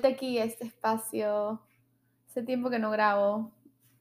Vuelta 0.00 0.16
aquí 0.16 0.38
a 0.38 0.44
este 0.44 0.64
espacio. 0.64 1.60
Hace 2.26 2.42
tiempo 2.42 2.70
que 2.70 2.78
no 2.78 2.90
grabo, 2.90 3.52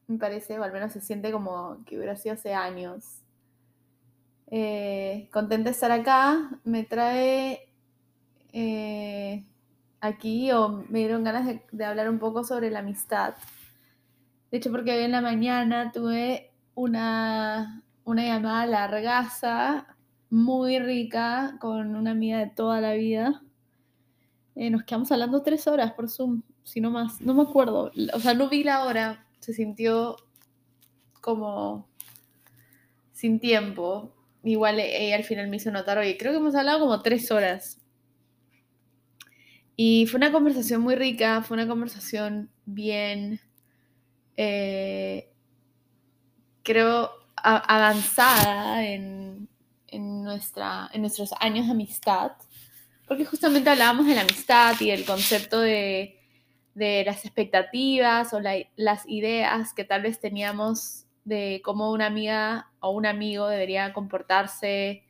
me 0.08 0.18
parece, 0.18 0.58
o 0.58 0.64
al 0.64 0.72
menos 0.72 0.94
se 0.94 1.02
siente 1.02 1.30
como 1.30 1.84
que 1.86 1.98
hubiera 1.98 2.16
sido 2.16 2.36
hace 2.36 2.54
años. 2.54 3.22
Eh, 4.48 5.28
contenta 5.34 5.66
de 5.66 5.74
estar 5.74 5.92
acá, 5.92 6.52
me 6.64 6.86
trae 6.86 7.74
eh, 8.54 9.44
aquí 10.00 10.50
o 10.54 10.86
me 10.88 11.00
dieron 11.00 11.26
ganas 11.26 11.46
de, 11.46 11.66
de 11.70 11.84
hablar 11.84 12.10
un 12.10 12.20
poco 12.20 12.46
sobre 12.46 12.72
la 12.72 12.80
amistad. 12.80 13.36
De 14.52 14.58
hecho, 14.58 14.72
porque 14.72 14.94
hoy 14.94 15.04
en 15.04 15.12
la 15.12 15.20
mañana 15.20 15.92
tuve 15.92 16.54
una, 16.76 17.84
una 18.06 18.24
llamada 18.24 18.66
largaza, 18.68 19.98
muy 20.30 20.80
rica, 20.80 21.58
con 21.60 21.98
una 21.98 22.12
amiga 22.12 22.38
de 22.38 22.48
toda 22.48 22.80
la 22.80 22.94
vida. 22.94 23.44
Eh, 24.62 24.70
nos 24.70 24.84
quedamos 24.84 25.10
hablando 25.14 25.42
tres 25.42 25.68
horas 25.68 25.94
por 25.94 26.10
Zoom, 26.10 26.42
si 26.66 26.82
no 26.82 26.92
más. 26.92 27.22
No 27.22 27.34
me 27.34 27.44
acuerdo. 27.44 27.94
O 28.14 28.20
sea, 28.20 28.34
no 28.34 28.50
vi 28.50 28.66
la 28.66 28.84
hora. 28.84 29.26
Se 29.40 29.54
sintió 29.54 30.18
como 31.22 31.88
sin 33.14 33.40
tiempo. 33.40 34.14
Igual 34.44 34.82
ella 34.82 35.16
al 35.16 35.24
final 35.24 35.48
me 35.48 35.56
hizo 35.56 35.72
notar, 35.72 35.98
oye, 35.98 36.18
creo 36.18 36.34
que 36.34 36.40
hemos 36.40 36.56
hablado 36.56 36.82
como 36.82 37.02
tres 37.02 37.32
horas. 37.32 37.80
Y 39.78 40.08
fue 40.08 40.18
una 40.18 40.34
conversación 40.34 40.82
muy 40.82 40.96
rica, 40.96 41.42
fue 41.42 41.56
una 41.56 41.66
conversación 41.66 42.50
bien, 42.66 43.40
eh, 44.36 45.32
creo, 46.64 47.12
avanzada 47.38 48.86
en, 48.86 49.48
en, 49.88 50.22
nuestra, 50.22 50.90
en 50.92 51.00
nuestros 51.00 51.32
años 51.40 51.68
de 51.68 51.72
amistad, 51.72 52.34
porque 53.10 53.26
justamente 53.26 53.72
hablábamos 53.72 54.08
de 54.08 54.16
la 54.16 54.22
amistad 54.22 54.76
y 54.82 54.92
el 54.92 55.06
concepto 55.06 55.62
de, 55.62 56.20
de 56.76 57.04
las 57.06 57.26
expectativas 57.26 58.34
o 58.34 58.42
la- 58.42 58.58
las 58.78 59.04
ideas 59.10 59.74
que 59.74 59.86
tal 59.86 60.04
vez 60.04 60.22
teníamos 60.22 61.06
de 61.26 61.62
cómo 61.64 61.92
una 61.92 62.08
amiga 62.08 62.72
o 62.82 62.92
un 62.92 63.08
amigo 63.08 63.48
debería 63.50 63.94
comportarse, 63.94 65.04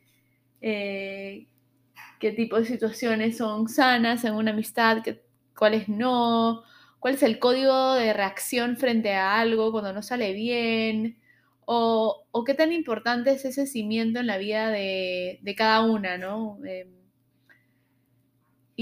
eh, 0.62 1.48
qué 2.20 2.32
tipo 2.32 2.56
de 2.58 2.66
situaciones 2.66 3.38
son 3.38 3.68
sanas 3.68 4.24
en 4.24 4.34
una 4.34 4.52
amistad, 4.52 4.98
cuáles 5.56 5.88
no, 5.88 6.62
cuál 7.00 7.14
es 7.14 7.22
el 7.22 7.38
código 7.38 7.94
de 7.94 8.12
reacción 8.12 8.76
frente 8.76 9.14
a 9.14 9.40
algo 9.40 9.72
cuando 9.72 9.92
no 9.92 10.02
sale 10.02 10.32
bien, 10.34 11.20
o, 11.66 12.26
qué 12.46 12.54
tan 12.54 12.72
importante 12.72 13.32
es 13.32 13.44
ese 13.44 13.66
cimiento 13.66 14.20
en 14.20 14.26
la 14.28 14.38
vida 14.38 14.70
de, 14.70 15.38
de 15.42 15.54
cada 15.54 15.82
una, 15.82 16.18
¿no? 16.18 16.58
Eh, 16.66 16.88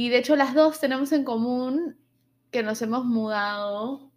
y 0.00 0.10
de 0.10 0.18
hecho 0.18 0.36
las 0.36 0.54
dos 0.54 0.78
tenemos 0.78 1.10
en 1.10 1.24
común 1.24 1.98
que 2.52 2.62
nos 2.62 2.80
hemos 2.82 3.04
mudado 3.04 4.12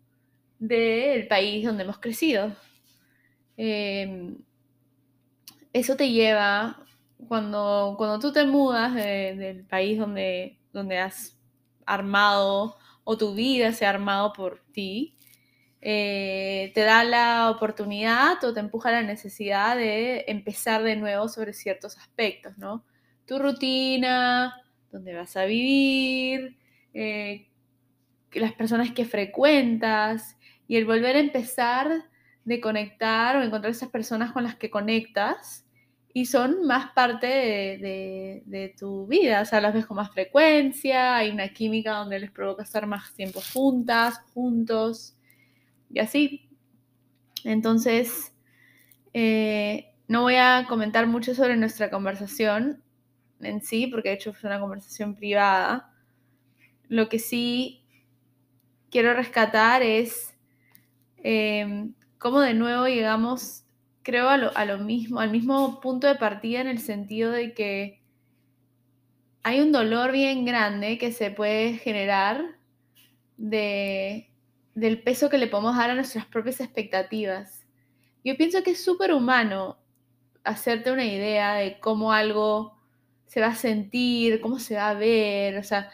del 0.60 1.28
país 1.28 1.66
donde 1.66 1.82
hemos 1.86 1.98
crecido. 1.98 2.56
Eh, 3.58 4.36
eso 5.74 5.96
te 5.96 6.12
lleva, 6.12 6.86
cuando, 7.28 7.96
cuando 7.98 8.20
tú 8.20 8.32
te 8.32 8.46
mudas 8.46 8.94
de- 8.94 9.36
del 9.36 9.66
país 9.66 9.98
donde, 9.98 10.60
donde 10.72 11.00
has 11.00 11.40
armado 11.88 12.78
o 13.04 13.18
tu 13.18 13.34
vida 13.34 13.72
se 13.74 13.88
ha 13.88 13.90
armado 13.90 14.34
por 14.34 14.64
ti, 14.74 15.18
eh, 15.82 16.72
te 16.76 16.82
da 16.82 17.04
la 17.04 17.50
oportunidad 17.50 18.44
o 18.44 18.54
te 18.54 18.60
empuja 18.60 18.92
la 18.92 19.02
necesidad 19.02 19.76
de 19.78 20.26
empezar 20.28 20.84
de 20.84 20.96
nuevo 20.96 21.28
sobre 21.28 21.54
ciertos 21.54 21.98
aspectos, 21.98 22.56
¿no? 22.60 22.86
Tu 23.26 23.40
rutina, 23.40 24.62
dónde 24.92 25.16
vas 25.16 25.36
a 25.38 25.46
vivir, 25.46 26.58
eh, 26.94 27.48
las 28.34 28.54
personas 28.54 28.92
que 28.92 29.06
frecuentas 29.06 30.38
y 30.68 30.78
el 30.78 30.86
volver 30.86 31.16
a 31.16 31.20
empezar 31.20 32.06
de 32.46 32.62
conectar 32.62 33.36
o 33.36 33.44
encontrar 33.44 33.72
esas 33.72 33.90
personas 33.90 34.32
con 34.32 34.44
las 34.44 34.56
que 34.56 34.70
conectas 34.70 35.66
y 36.14 36.26
son 36.26 36.66
más 36.66 36.92
parte 36.92 37.28
de, 37.28 38.76
tu 38.78 39.08
vida, 39.08 39.42
o 39.42 39.46
sea, 39.46 39.62
las 39.62 39.74
ves 39.74 39.86
con 39.86 39.98
más 39.98 40.12
frecuencia, 40.12 41.16
hay 41.16 41.30
una 41.30 41.50
química 41.50 41.94
donde 41.94 42.20
les 42.20 42.32
provoca 42.32 42.64
estar 42.64 42.86
más 42.86 43.14
tiempo 43.14 43.42
juntas, 43.54 44.20
juntos 44.34 45.16
y 45.90 46.00
así. 46.00 46.50
Entonces, 47.44 48.34
eh, 49.14 49.94
no 50.08 50.24
voy 50.24 50.36
a 50.36 50.66
comentar 50.68 51.08
mucho 51.08 51.34
sobre 51.34 51.56
nuestra 51.56 51.90
conversación 51.90 52.84
en 53.44 53.62
sí, 53.62 53.88
porque 53.88 54.10
de 54.10 54.16
hecho 54.16 54.34
fue 54.34 54.50
una 54.50 54.60
conversación 54.60 55.16
privada. 55.16 55.94
Lo 56.88 57.10
que 57.10 57.20
sí 57.20 57.86
quiero 58.90 59.14
rescatar 59.14 59.82
es 59.82 60.36
eh, 61.24 61.90
cómo 62.18 62.42
de 62.42 62.54
nuevo 62.54 62.88
llegamos, 62.88 63.66
creo, 64.04 64.30
a 64.30 64.38
lo, 64.38 64.56
a 64.56 64.66
lo 64.66 64.78
mismo, 64.78 65.20
al 65.20 65.32
mismo 65.32 65.80
punto 65.82 66.08
de 66.08 66.16
partida 66.16 66.62
en 66.62 66.68
el 66.68 66.80
sentido 66.80 67.32
de 67.32 67.54
que 67.54 68.02
hay 69.44 69.60
un 69.62 69.72
dolor 69.72 70.12
bien 70.12 70.46
grande 70.46 70.98
que 70.98 71.12
se 71.12 71.32
puede 71.32 71.74
generar 71.74 72.60
de, 73.38 74.30
del 74.76 75.02
peso 75.02 75.30
que 75.30 75.38
le 75.38 75.48
podemos 75.48 75.76
dar 75.76 75.90
a 75.90 75.96
nuestras 75.96 76.26
propias 76.26 76.60
expectativas. 76.60 77.66
Yo 78.24 78.38
pienso 78.38 78.62
que 78.62 78.72
es 78.72 78.84
súper 78.84 79.14
humano 79.14 79.80
hacerte 80.44 80.92
una 80.92 81.06
idea 81.06 81.54
de 81.56 81.80
cómo 81.80 82.14
algo 82.14 82.81
se 83.32 83.40
va 83.40 83.48
a 83.48 83.56
sentir, 83.56 84.42
cómo 84.42 84.60
se 84.60 84.76
va 84.76 84.90
a 84.90 84.94
ver, 84.94 85.58
o 85.58 85.64
sea, 85.64 85.90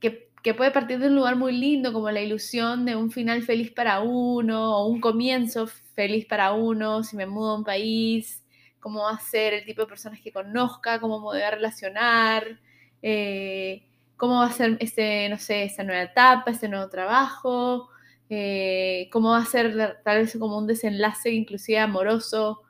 que, 0.00 0.28
que 0.42 0.52
puede 0.52 0.70
partir 0.70 0.98
de 0.98 1.06
un 1.06 1.16
lugar 1.16 1.34
muy 1.34 1.56
lindo 1.56 1.94
como 1.94 2.10
la 2.10 2.20
ilusión 2.20 2.84
de 2.84 2.94
un 2.94 3.10
final 3.10 3.42
feliz 3.42 3.70
para 3.70 4.00
uno 4.00 4.76
o 4.76 4.86
un 4.86 5.00
comienzo 5.00 5.66
feliz 5.66 6.26
para 6.26 6.52
uno, 6.52 7.04
si 7.04 7.16
me 7.16 7.24
mudo 7.24 7.52
a 7.52 7.56
un 7.56 7.64
país, 7.64 8.44
cómo 8.80 9.04
va 9.04 9.12
a 9.12 9.18
ser 9.18 9.54
el 9.54 9.64
tipo 9.64 9.80
de 9.80 9.86
personas 9.86 10.20
que 10.20 10.30
conozca, 10.30 11.00
cómo 11.00 11.20
me 11.20 11.24
voy 11.24 11.40
a 11.40 11.52
relacionar, 11.52 12.60
eh, 13.00 13.86
cómo 14.18 14.40
va 14.40 14.46
a 14.48 14.52
ser 14.52 14.76
este, 14.80 15.30
no 15.30 15.38
sé, 15.38 15.64
esta 15.64 15.84
nueva 15.84 16.02
etapa, 16.02 16.50
este 16.50 16.68
nuevo 16.68 16.90
trabajo, 16.90 17.88
eh, 18.28 19.08
cómo 19.10 19.30
va 19.30 19.38
a 19.38 19.46
ser 19.46 20.02
tal 20.04 20.18
vez 20.18 20.36
como 20.38 20.58
un 20.58 20.66
desenlace 20.66 21.30
inclusive 21.30 21.78
amoroso 21.78 22.60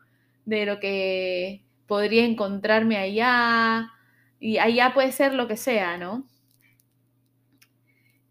de 0.44 0.66
lo 0.66 0.78
que 0.78 1.64
podría 1.86 2.24
encontrarme 2.24 2.96
allá, 2.96 3.92
y 4.40 4.58
allá 4.58 4.92
puede 4.94 5.12
ser 5.12 5.34
lo 5.34 5.46
que 5.46 5.56
sea, 5.56 5.98
¿no? 5.98 6.26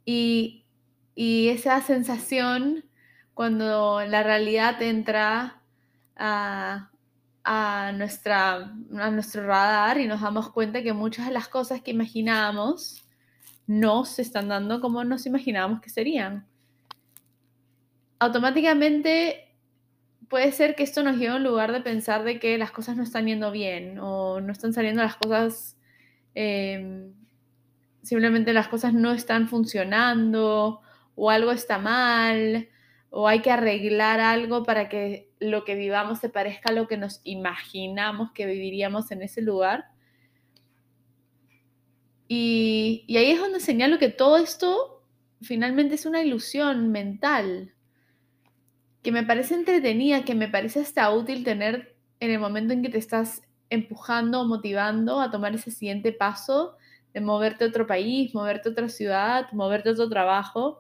Y, 0.06 0.66
y 1.16 1.50
esa 1.50 1.82
sensación 1.82 2.84
cuando 3.34 4.02
la 4.06 4.24
realidad 4.24 4.82
entra 4.82 5.62
a, 6.16 6.92
a, 7.44 7.92
nuestra, 7.94 8.74
a 8.98 9.12
nuestro 9.12 9.46
radar 9.48 10.00
y 10.00 10.08
nos 10.08 10.22
damos 10.22 10.50
cuenta 10.52 10.84
que 10.84 10.94
muchas 10.94 11.28
de 11.28 11.34
las 11.34 11.48
cosas 11.48 11.82
que 11.82 11.92
imaginábamos 11.92 13.06
no 13.68 14.06
se 14.06 14.22
están 14.22 14.50
dando 14.50 14.82
como 14.82 15.04
nos 15.04 15.26
imaginábamos 15.26 15.82
que 15.82 15.90
serían. 15.90 16.46
Automáticamente 18.20 19.51
puede 20.32 20.54
ser 20.54 20.76
que 20.76 20.84
esto 20.84 21.04
nos 21.04 21.18
lleve 21.18 21.34
a 21.34 21.36
un 21.36 21.44
lugar 21.44 21.74
de 21.74 21.82
pensar 21.82 22.24
de 22.24 22.40
que 22.40 22.58
las 22.58 22.72
cosas 22.72 22.96
no 22.96 23.04
están 23.04 23.28
yendo 23.28 23.52
bien 23.52 24.00
o 24.00 24.40
no 24.40 24.54
están 24.54 24.72
saliendo 24.72 25.04
las 25.04 25.18
cosas, 25.18 25.78
eh, 26.36 27.12
simplemente 28.02 28.54
las 28.54 28.70
cosas 28.70 28.94
no 28.94 29.12
están 29.12 29.50
funcionando 29.50 30.80
o 31.16 31.30
algo 31.30 31.52
está 31.52 31.80
mal 31.80 32.70
o 33.10 33.28
hay 33.28 33.42
que 33.42 33.52
arreglar 33.52 34.22
algo 34.22 34.64
para 34.64 34.88
que 34.88 35.30
lo 35.42 35.66
que 35.66 35.76
vivamos 35.76 36.20
se 36.20 36.30
parezca 36.30 36.70
a 36.70 36.76
lo 36.76 36.88
que 36.88 36.96
nos 36.96 37.20
imaginamos 37.26 38.32
que 38.32 38.46
viviríamos 38.46 39.12
en 39.12 39.24
ese 39.24 39.42
lugar. 39.42 39.88
Y, 42.30 43.04
y 43.06 43.18
ahí 43.18 43.32
es 43.32 43.40
donde 43.40 43.60
señalo 43.60 44.00
que 44.00 44.08
todo 44.08 44.38
esto 44.38 45.04
finalmente 45.42 45.96
es 45.96 46.06
una 46.06 46.24
ilusión 46.24 46.90
mental 46.90 47.74
que 49.02 49.12
me 49.12 49.24
parece 49.24 49.56
entretenida, 49.56 50.24
que 50.24 50.36
me 50.36 50.48
parece 50.48 50.82
hasta 50.82 51.12
útil 51.12 51.44
tener 51.44 51.96
en 52.20 52.32
el 52.32 52.40
momento 52.40 52.74
en 52.74 52.82
que 52.82 52.90
te 52.90 52.98
estás 52.98 53.42
empujando 53.70 54.42
o 54.42 54.46
motivando 54.46 55.22
a 55.22 55.32
tomar 55.32 55.56
ese 55.56 55.72
siguiente 55.72 56.12
paso 56.12 56.78
de 57.14 57.22
moverte 57.22 57.64
a 57.64 57.68
otro 57.68 57.88
país, 57.88 58.34
moverte 58.34 58.70
a 58.70 58.72
otra 58.72 58.90
ciudad, 58.90 59.52
moverte 59.54 59.90
a 59.90 59.94
otro 59.94 60.10
trabajo. 60.10 60.80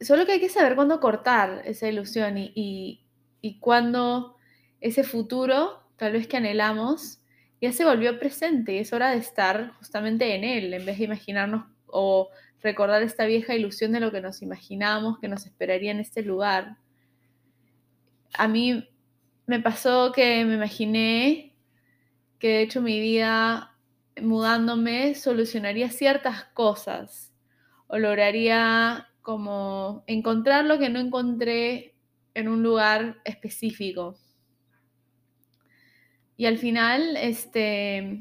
Solo 0.00 0.26
que 0.26 0.32
hay 0.32 0.40
que 0.40 0.48
saber 0.48 0.76
cuándo 0.76 1.00
cortar 1.00 1.62
esa 1.64 1.88
ilusión 1.88 2.38
y, 2.38 2.52
y, 2.54 3.06
y 3.40 3.58
cuándo 3.58 4.36
ese 4.80 5.02
futuro, 5.02 5.82
tal 5.96 6.12
vez 6.12 6.28
que 6.28 6.36
anhelamos, 6.36 7.20
ya 7.60 7.72
se 7.72 7.84
volvió 7.84 8.18
presente 8.18 8.74
y 8.74 8.78
es 8.78 8.92
hora 8.92 9.10
de 9.10 9.16
estar 9.16 9.72
justamente 9.78 10.36
en 10.36 10.44
él, 10.44 10.74
en 10.74 10.86
vez 10.86 10.98
de 10.98 11.04
imaginarnos 11.04 11.64
o 11.86 12.28
recordar 12.62 13.02
esta 13.02 13.24
vieja 13.24 13.54
ilusión 13.54 13.92
de 13.92 14.00
lo 14.00 14.10
que 14.10 14.20
nos 14.20 14.42
imaginábamos 14.42 15.18
que 15.18 15.28
nos 15.28 15.46
esperaría 15.46 15.90
en 15.90 16.00
este 16.00 16.22
lugar. 16.22 16.76
A 18.34 18.48
mí 18.48 18.88
me 19.46 19.60
pasó 19.60 20.12
que 20.12 20.44
me 20.44 20.54
imaginé 20.54 21.54
que 22.38 22.48
de 22.48 22.62
hecho 22.62 22.80
mi 22.80 23.00
vida 23.00 23.74
mudándome 24.20 25.14
solucionaría 25.14 25.90
ciertas 25.90 26.44
cosas 26.54 27.32
o 27.86 27.98
lograría 27.98 29.08
como 29.22 30.04
encontrar 30.06 30.64
lo 30.64 30.78
que 30.78 30.88
no 30.88 30.98
encontré 30.98 31.94
en 32.34 32.48
un 32.48 32.62
lugar 32.62 33.20
específico. 33.24 34.16
Y 36.36 36.46
al 36.46 36.58
final, 36.58 37.16
este, 37.16 38.20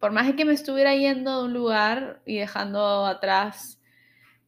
por 0.00 0.12
más 0.12 0.32
que 0.34 0.44
me 0.44 0.52
estuviera 0.52 0.94
yendo 0.94 1.40
de 1.40 1.44
un 1.46 1.54
lugar 1.54 2.22
y 2.24 2.38
dejando 2.38 3.06
atrás 3.06 3.80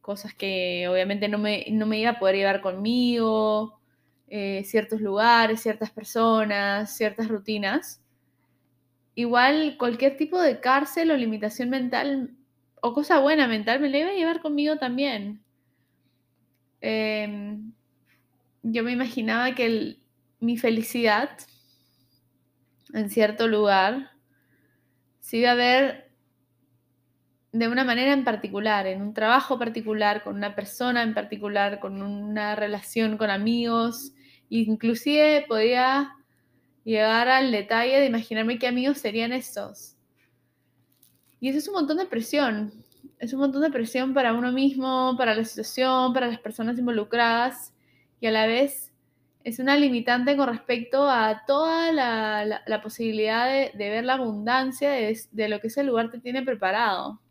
cosas 0.01 0.33
que 0.33 0.87
obviamente 0.89 1.27
no 1.27 1.37
me, 1.37 1.65
no 1.71 1.85
me 1.85 1.99
iba 1.99 2.11
a 2.11 2.19
poder 2.19 2.35
llevar 2.35 2.61
conmigo, 2.61 3.79
eh, 4.27 4.63
ciertos 4.65 5.01
lugares, 5.01 5.61
ciertas 5.61 5.91
personas, 5.91 6.95
ciertas 6.95 7.27
rutinas, 7.27 8.01
igual 9.13 9.75
cualquier 9.77 10.17
tipo 10.17 10.41
de 10.41 10.59
cárcel 10.59 11.11
o 11.11 11.17
limitación 11.17 11.69
mental 11.69 12.31
o 12.81 12.93
cosa 12.93 13.19
buena 13.19 13.47
mental 13.47 13.79
me 13.79 13.89
la 13.89 13.99
iba 13.99 14.09
a 14.09 14.13
llevar 14.13 14.41
conmigo 14.41 14.77
también. 14.77 15.43
Em, 16.81 17.73
yo 18.63 18.83
me 18.83 18.91
imaginaba 18.91 19.53
que 19.53 19.97
mi 20.39 20.57
felicidad 20.57 21.29
en 22.93 23.09
cierto 23.09 23.47
lugar 23.47 24.10
se 25.21 25.37
iba 25.37 25.51
a 25.51 25.55
ver 25.55 26.11
de 27.53 27.67
una 27.67 27.83
manera 27.83 28.11
en 28.13 28.23
particular, 28.23 28.87
en 28.87 29.01
un 29.01 29.13
trabajo 29.13 29.57
particular, 29.59 30.23
con 30.23 30.35
una 30.35 30.55
persona 30.55 31.03
en 31.03 31.13
particular, 31.13 31.79
con 31.79 32.01
una 32.01 32.55
relación 32.55 33.17
con 33.17 33.29
amigos, 33.29 34.13
inclusive 34.49 35.45
podía 35.47 36.15
llegar 36.83 37.29
al 37.29 37.51
detalle 37.51 37.99
de 37.99 38.07
imaginarme 38.07 38.57
qué 38.57 38.67
amigos 38.67 38.97
serían 38.97 39.31
estos. 39.31 39.95
Y 41.39 41.49
eso 41.49 41.59
es 41.59 41.67
un 41.67 41.75
montón 41.75 41.97
de 41.97 42.05
presión. 42.05 42.73
Es 43.19 43.33
un 43.33 43.39
montón 43.39 43.61
de 43.61 43.69
presión 43.69 44.13
para 44.13 44.33
uno 44.33 44.51
mismo, 44.51 45.15
para 45.17 45.35
la 45.35 45.43
situación, 45.43 46.13
para 46.13 46.27
las 46.27 46.39
personas 46.39 46.79
involucradas 46.79 47.73
y 48.19 48.27
a 48.27 48.31
la 48.31 48.47
vez 48.47 48.90
es 49.43 49.59
una 49.59 49.77
limitante 49.77 50.37
con 50.37 50.47
respecto 50.47 51.09
a 51.09 51.43
toda 51.45 51.91
la, 51.91 52.81
posibilidad 52.81 53.47
de, 53.47 53.71
ver 53.75 54.03
la 54.03 54.13
abundancia 54.13 54.91
de, 54.91 55.49
lo 55.49 55.59
que 55.59 55.67
ese 55.67 55.83
lugar 55.83 56.11
te 56.11 56.19
tiene 56.19 56.43
preparado. 56.43 57.21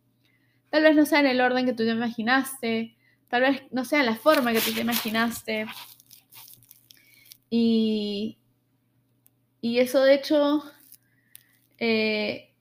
Tal 0.70 0.82
vez 0.82 0.94
no 0.96 1.06
sea 1.06 1.20
en 1.20 1.26
el 1.26 1.40
orden 1.40 1.66
que 1.66 1.72
tú 1.72 1.84
te 1.84 1.90
imaginaste, 1.90 2.96
tal 3.28 3.42
vez 3.42 3.62
no 3.70 3.84
sea 3.84 4.00
en 4.00 4.06
la 4.06 4.16
forma 4.16 4.52
que 4.52 4.60
tú 4.60 4.72
te 4.72 4.80
imaginaste. 4.80 5.66
Y, 7.48 8.38
y 9.60 9.78
eso 9.78 10.02
de 10.02 10.14
hecho 10.14 10.62
eh, 11.80 12.54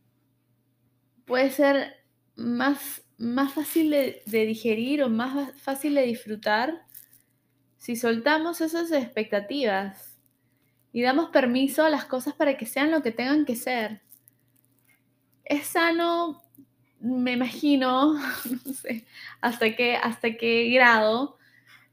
puede 1.26 1.52
ser 1.52 1.98
más, 2.36 3.04
más 3.18 3.54
fácil 3.54 3.92
de, 3.92 4.24
digerir 4.26 5.04
o 5.04 5.10
más 5.10 5.54
fácil 5.62 5.94
de 5.96 6.04
disfrutar 6.04 6.86
si 7.80 7.96
soltamos 7.96 8.62
esas 8.62 8.92
expectativas 8.92 10.20
y 10.92 11.02
damos 11.02 11.30
permiso 11.30 11.84
a 11.84 11.90
las 11.90 12.06
cosas 12.06 12.36
para 12.36 12.58
que 12.58 12.66
sean 12.66 12.92
lo 12.92 13.02
que 13.02 13.12
tengan 13.12 13.46
que 13.46 13.56
ser. 13.56 14.02
Es 15.46 15.68
sano, 15.68 16.44
me 17.00 17.32
imagino, 17.32 18.14
no 18.66 18.74
sé, 18.74 19.06
hasta 19.42 19.76
qué, 19.76 19.96
hasta 19.96 20.36
qué 20.36 20.70
grado. 20.70 21.38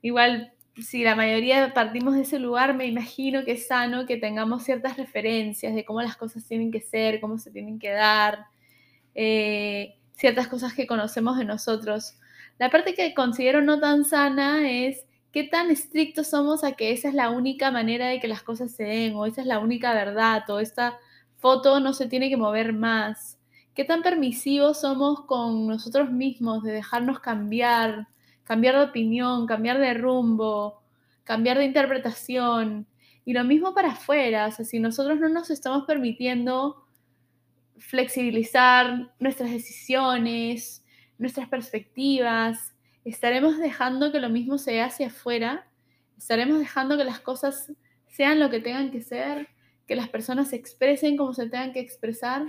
Igual 0.02 0.52
si 0.76 1.04
la 1.04 1.14
mayoría 1.14 1.72
partimos 1.72 2.16
de 2.16 2.22
ese 2.22 2.40
lugar, 2.40 2.74
me 2.74 2.86
imagino 2.86 3.44
que 3.44 3.52
es 3.52 3.68
sano 3.68 4.06
que 4.06 4.16
tengamos 4.16 4.64
ciertas 4.64 4.96
referencias 4.96 5.74
de 5.74 5.84
cómo 5.84 6.02
las 6.02 6.16
cosas 6.16 6.44
tienen 6.46 6.72
que 6.72 6.80
ser, 6.80 7.20
cómo 7.20 7.38
se 7.38 7.52
tienen 7.52 7.78
que 7.78 7.90
dar, 7.92 8.46
eh, 9.14 9.94
ciertas 10.16 10.48
cosas 10.48 10.74
que 10.74 10.86
conocemos 10.86 11.38
de 11.38 11.44
nosotros. 11.44 12.18
La 12.58 12.70
parte 12.70 12.94
que 12.94 13.14
considero 13.14 13.62
no 13.62 13.78
tan 13.78 14.04
sana 14.04 14.68
es 14.68 15.06
qué 15.36 15.44
tan 15.44 15.70
estrictos 15.70 16.28
somos 16.28 16.64
a 16.64 16.72
que 16.72 16.92
esa 16.92 17.08
es 17.08 17.14
la 17.14 17.28
única 17.28 17.70
manera 17.70 18.06
de 18.06 18.20
que 18.20 18.26
las 18.26 18.42
cosas 18.42 18.70
se 18.70 18.84
den, 18.84 19.16
o 19.16 19.26
esa 19.26 19.42
es 19.42 19.46
la 19.46 19.58
única 19.58 19.92
verdad, 19.92 20.48
o 20.48 20.60
esta 20.60 20.98
foto 21.36 21.78
no 21.78 21.92
se 21.92 22.08
tiene 22.08 22.30
que 22.30 22.38
mover 22.38 22.72
más. 22.72 23.38
Qué 23.74 23.84
tan 23.84 24.00
permisivos 24.00 24.80
somos 24.80 25.26
con 25.26 25.66
nosotros 25.66 26.10
mismos 26.10 26.62
de 26.62 26.72
dejarnos 26.72 27.20
cambiar, 27.20 28.08
cambiar 28.44 28.76
de 28.76 28.84
opinión, 28.84 29.46
cambiar 29.46 29.78
de 29.78 29.92
rumbo, 29.92 30.80
cambiar 31.22 31.58
de 31.58 31.66
interpretación. 31.66 32.86
Y 33.26 33.34
lo 33.34 33.44
mismo 33.44 33.74
para 33.74 33.90
afuera, 33.90 34.50
si 34.52 34.80
nosotros 34.80 35.20
no 35.20 35.28
nos 35.28 35.50
estamos 35.50 35.84
permitiendo 35.84 36.86
flexibilizar 37.76 39.12
nuestras 39.20 39.50
decisiones, 39.50 40.82
nuestras 41.18 41.46
perspectivas, 41.46 42.74
estaremos 43.10 43.58
dejando 43.58 44.12
que 44.12 44.20
lo 44.20 44.28
mismo 44.28 44.58
sea 44.58 44.86
hacia 44.86 45.08
afuera, 45.08 45.66
estaremos 46.16 46.58
dejando 46.58 46.96
que 46.96 47.04
las 47.04 47.20
cosas 47.20 47.72
sean 48.08 48.40
lo 48.40 48.50
que 48.50 48.60
tengan 48.60 48.90
que 48.90 49.02
ser, 49.02 49.48
que 49.86 49.96
las 49.96 50.08
personas 50.08 50.50
se 50.50 50.56
expresen 50.56 51.16
como 51.16 51.34
se 51.34 51.48
tengan 51.48 51.72
que 51.72 51.80
expresar. 51.80 52.44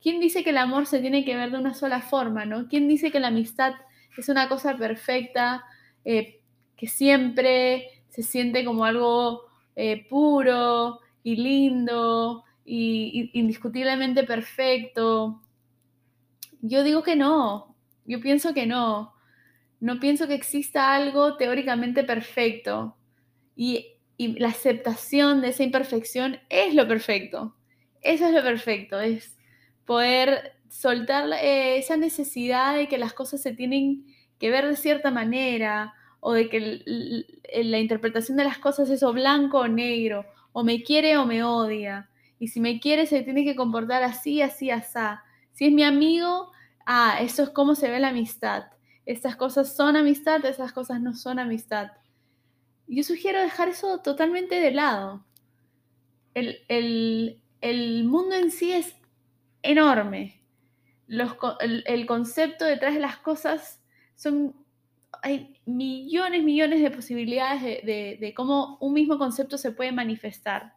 ¿Quién 0.00 0.20
dice 0.20 0.42
que 0.42 0.50
el 0.50 0.58
amor 0.58 0.86
se 0.86 1.00
tiene 1.00 1.24
que 1.24 1.36
ver 1.36 1.50
de 1.50 1.58
una 1.58 1.74
sola 1.74 2.00
forma, 2.00 2.44
no? 2.44 2.68
¿Quién 2.68 2.88
dice 2.88 3.10
que 3.10 3.20
la 3.20 3.28
amistad 3.28 3.74
es 4.16 4.28
una 4.28 4.48
cosa 4.48 4.76
perfecta, 4.76 5.64
eh, 6.04 6.40
que 6.76 6.86
siempre 6.86 8.04
se 8.08 8.22
siente 8.22 8.64
como 8.64 8.84
algo 8.84 9.42
eh, 9.74 10.06
puro 10.08 11.00
y 11.22 11.36
lindo 11.36 12.44
y, 12.64 13.30
indiscutiblemente 13.32 14.24
perfecto. 14.24 15.40
Yo 16.60 16.82
digo 16.84 17.02
que 17.02 17.16
no, 17.16 17.74
yo 18.04 18.20
pienso 18.20 18.54
que 18.54 18.66
no. 18.66 19.11
No 19.82 19.98
pienso 19.98 20.28
que 20.28 20.34
exista 20.34 20.94
algo 20.94 21.36
teóricamente 21.36 22.04
perfecto. 22.04 22.96
Y, 23.56 23.88
la 24.16 24.48
aceptación 24.48 25.40
de 25.40 25.48
esa 25.48 25.64
imperfección 25.64 26.38
es 26.48 26.76
lo 26.76 26.86
perfecto. 26.86 27.56
Eso 28.02 28.26
es 28.26 28.32
lo 28.32 28.42
perfecto, 28.44 29.00
es 29.00 29.36
poder 29.84 30.52
soltar 30.68 31.28
eh, 31.42 31.78
esa 31.78 31.96
necesidad 31.96 32.76
de 32.76 32.86
que 32.86 32.98
las 32.98 33.14
cosas 33.14 33.42
se 33.42 33.52
tienen 33.52 34.06
que 34.38 34.50
ver 34.50 34.68
de 34.68 34.76
cierta 34.76 35.10
manera, 35.10 35.94
o 36.20 36.32
de 36.32 36.48
que 36.48 36.84
la 37.64 37.80
interpretación 37.80 38.36
de 38.36 38.44
las 38.44 38.58
cosas 38.58 38.88
es 38.90 39.02
o 39.02 39.12
blanco 39.12 39.58
o 39.58 39.66
negro, 39.66 40.24
o 40.52 40.62
me 40.62 40.84
quiere 40.84 41.16
o 41.16 41.26
me 41.26 41.42
odia. 41.42 42.08
Y 42.38 42.46
si 42.48 42.60
me 42.60 42.78
quiere 42.78 43.06
se 43.06 43.22
tiene 43.22 43.42
que 43.42 43.56
comportar 43.56 44.04
así, 44.04 44.42
así, 44.42 44.70
así. 44.70 45.00
Si 45.50 45.66
es 45.66 45.72
mi 45.72 45.82
amigo, 45.82 46.52
ah, 46.86 47.18
eso 47.20 47.42
es 47.42 47.50
cómo 47.50 47.74
se 47.74 47.90
ve 47.90 47.98
la 47.98 48.10
amistad. 48.10 48.66
Estas 49.06 49.36
cosas 49.36 49.74
son 49.74 49.96
amistad, 49.96 50.44
esas 50.44 50.72
cosas 50.72 51.00
no 51.00 51.14
son 51.14 51.38
amistad. 51.38 51.92
Yo 52.86 53.02
sugiero 53.02 53.40
dejar 53.40 53.68
eso 53.68 53.98
totalmente 53.98 54.60
de 54.60 54.70
lado. 54.70 55.24
El, 56.34 57.42
el 57.60 58.04
mundo 58.04 58.36
en 58.36 58.50
sí 58.50 58.72
es 58.72 58.94
enorme 59.62 60.42
el, 61.08 62.06
concepto 62.06 62.64
detrás 62.64 62.94
de 62.94 63.00
las 63.00 63.18
cosas 63.18 63.80
son, 64.14 64.54
hay 65.22 65.58
millones, 65.66 66.42
millones 66.42 66.80
de 66.80 66.90
posibilidades 66.90 67.84
de, 67.84 68.32
cómo 68.34 68.78
un 68.80 68.94
mismo 68.94 69.18
concepto 69.18 69.58
se 69.58 69.72
puede 69.72 69.92
manifestar. 69.92 70.74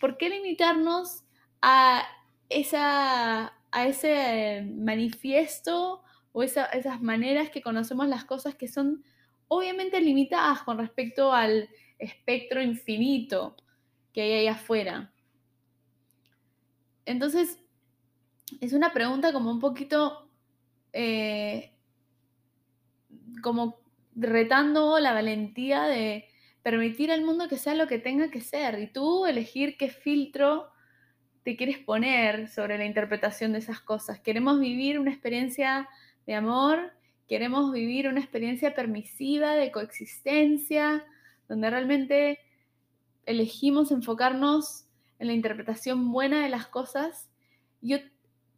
¿Por 0.00 0.18
qué 0.18 0.28
limitarnos 0.28 1.24
a, 1.60 2.02
esa, 2.48 3.52
a 3.70 3.86
ese 3.86 4.66
manifiesto 4.74 6.02
o 6.32 6.42
esas 6.42 7.00
maneras 7.02 7.50
que 7.50 7.62
conocemos 7.62 8.08
las 8.08 8.24
cosas 8.24 8.54
que 8.54 8.68
son 8.68 9.04
obviamente 9.48 10.00
limitadas 10.00 10.62
con 10.62 10.78
respecto 10.78 11.32
al 11.32 11.68
espectro 11.98 12.62
infinito 12.62 13.56
que 14.12 14.22
hay 14.22 14.32
ahí 14.32 14.46
afuera? 14.46 15.12
Entonces, 17.04 17.58
es 18.60 18.72
una 18.72 18.92
pregunta 18.92 19.32
como 19.32 19.50
un 19.50 19.60
poquito, 19.60 20.28
eh, 20.92 21.72
como 23.42 23.80
retando 24.14 24.98
la 24.98 25.12
valentía 25.12 25.84
de 25.84 26.28
permitir 26.62 27.10
al 27.10 27.22
mundo 27.22 27.48
que 27.48 27.56
sea 27.56 27.74
lo 27.74 27.86
que 27.86 27.98
tenga 27.98 28.30
que 28.30 28.40
ser 28.40 28.78
y 28.78 28.86
tú 28.86 29.26
elegir 29.26 29.76
qué 29.76 29.88
filtro 29.88 30.70
te 31.42 31.56
quieres 31.56 31.78
poner 31.78 32.48
sobre 32.48 32.78
la 32.78 32.84
interpretación 32.84 33.52
de 33.52 33.58
esas 33.58 33.80
cosas. 33.80 34.20
Queremos 34.20 34.60
vivir 34.60 35.00
una 35.00 35.10
experiencia 35.10 35.88
de 36.26 36.34
amor, 36.34 36.92
queremos 37.28 37.72
vivir 37.72 38.08
una 38.08 38.20
experiencia 38.20 38.74
permisiva 38.74 39.54
de 39.54 39.72
coexistencia, 39.72 41.04
donde 41.48 41.70
realmente 41.70 42.38
elegimos 43.26 43.90
enfocarnos 43.90 44.86
en 45.18 45.28
la 45.28 45.32
interpretación 45.32 46.12
buena 46.12 46.42
de 46.42 46.48
las 46.48 46.66
cosas. 46.66 47.30
Yo 47.80 47.98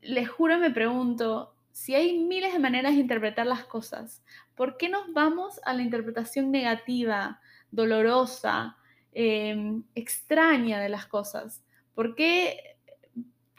les 0.00 0.28
juro 0.28 0.58
me 0.58 0.70
pregunto, 0.70 1.54
si 1.72 1.94
hay 1.94 2.18
miles 2.18 2.52
de 2.52 2.58
maneras 2.58 2.94
de 2.94 3.00
interpretar 3.00 3.46
las 3.46 3.64
cosas, 3.64 4.22
¿por 4.54 4.76
qué 4.76 4.88
nos 4.88 5.12
vamos 5.12 5.60
a 5.64 5.74
la 5.74 5.82
interpretación 5.82 6.50
negativa, 6.50 7.40
dolorosa, 7.70 8.76
em, 9.12 9.82
extraña 9.94 10.80
de 10.80 10.88
las 10.88 11.06
cosas? 11.06 11.64
¿Por 11.94 12.14
qué 12.14 12.76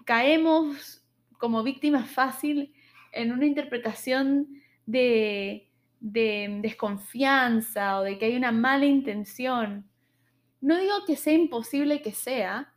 caemos 0.05 1.03
como 1.37 1.63
víctima 1.63 2.03
fácil 2.03 2.73
en 3.15 3.31
una 3.31 3.45
interpretación 3.45 4.47
de, 4.85 5.69
de 5.99 6.59
desconfianza 6.61 7.99
o 7.99 8.03
de 8.03 8.19
que 8.19 8.25
hay 8.25 8.35
una 8.35 8.51
mala 8.51 8.85
intención. 8.85 9.89
No 10.61 10.77
digo 10.77 10.93
que 11.07 11.15
sea 11.15 11.33
imposible 11.33 12.01
que 12.01 12.11
sea, 12.11 12.73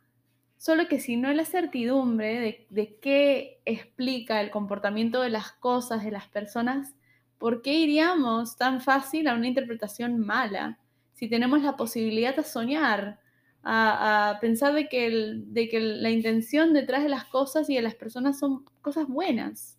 solo 0.57 0.87
que 0.87 0.99
si 0.99 1.15
no 1.15 1.29
hay 1.29 1.35
la 1.35 1.45
certidumbre 1.45 2.67
de, 2.69 2.97
qué 3.01 3.61
explica 3.65 4.41
el 4.41 4.51
comportamiento 4.51 5.21
de 5.21 5.29
las 5.29 5.51
cosas, 5.53 6.03
de 6.03 6.11
las 6.11 6.27
personas, 6.27 6.95
¿por 7.37 7.61
qué 7.61 7.73
iríamos 7.73 8.57
tan 8.57 8.81
fácil 8.81 9.27
a 9.27 9.35
una 9.35 9.47
interpretación 9.47 10.19
mala? 10.19 10.79
Si 11.13 11.29
tenemos 11.29 11.61
la 11.63 11.77
posibilidad 11.77 12.35
de 12.35 12.43
soñar, 12.43 13.19
a, 13.63 14.37
pensar 14.41 14.73
de 14.73 14.87
que 14.87 15.79
la 15.79 16.09
intención 16.09 16.73
detrás 16.73 17.03
de 17.03 17.09
las 17.09 17.25
cosas 17.25 17.69
y 17.69 17.75
de 17.75 17.81
las 17.81 17.95
personas 17.95 18.39
son 18.39 18.65
cosas 18.81 19.07
buenas. 19.07 19.78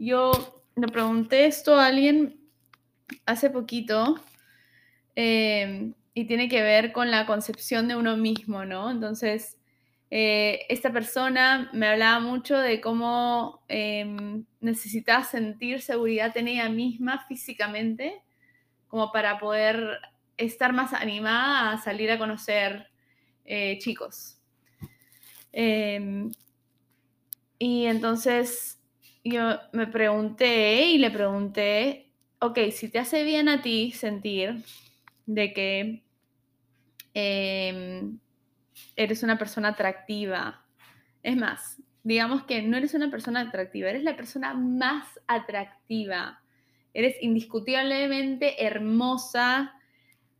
Yo 0.00 0.32
le 0.76 0.88
pregunté 0.88 1.44
esto 1.44 1.78
a 1.78 1.84
alguien 1.84 2.40
hace 3.26 3.50
poquito 3.50 4.18
eh, 5.14 5.92
y 6.14 6.24
tiene 6.24 6.48
que 6.48 6.62
ver 6.62 6.92
con 6.92 7.10
la 7.10 7.26
concepción 7.26 7.86
de 7.86 7.96
uno 7.96 8.16
mismo, 8.16 8.64
¿no? 8.64 8.90
Entonces, 8.90 9.58
eh, 10.10 10.60
esta 10.70 10.90
persona 10.90 11.68
me 11.74 11.86
hablaba 11.86 12.18
mucho 12.18 12.56
de 12.56 12.80
cómo 12.80 13.62
em, 13.68 14.46
necesitaba 14.62 15.22
sentir 15.22 15.82
seguridad 15.82 16.34
en 16.38 16.48
ella 16.48 16.70
misma 16.70 17.26
físicamente, 17.28 18.22
como 18.88 19.12
para 19.12 19.38
poder 19.38 20.00
estar 20.38 20.72
más 20.72 20.94
animada 20.94 21.72
a 21.72 21.78
salir 21.78 22.10
a 22.10 22.16
conocer 22.16 22.86
eh, 23.44 23.76
chicos. 23.80 24.40
Em, 25.52 26.32
y 27.58 27.84
entonces 27.84 28.79
yo 29.24 29.58
me 29.72 29.86
pregunté 29.86 30.86
y 30.86 30.98
le 30.98 31.10
pregunté, 31.10 32.10
ok, 32.40 32.58
si 32.72 32.88
te 32.88 32.98
hace 32.98 33.24
bien 33.24 33.48
a 33.48 33.62
ti 33.62 33.92
sentir 33.92 34.64
de 35.26 35.52
que 35.52 36.04
em, 37.14 38.18
eres 38.96 39.22
una 39.22 39.38
persona 39.38 39.68
atractiva. 39.68 40.64
Es 41.22 41.36
más, 41.36 41.82
digamos 42.02 42.44
que 42.44 42.62
no 42.62 42.76
eres 42.76 42.94
una 42.94 43.10
persona 43.10 43.40
atractiva, 43.40 43.90
eres 43.90 44.04
la 44.04 44.16
persona 44.16 44.54
más 44.54 45.20
atractiva. 45.26 46.42
Eres 46.92 47.16
indiscutiblemente 47.20 48.64
hermosa, 48.64 49.74